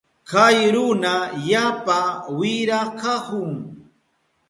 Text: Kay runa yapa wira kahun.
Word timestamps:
Kay 0.29 0.57
runa 0.73 1.13
yapa 1.49 1.99
wira 2.37 2.79
kahun. 3.01 3.51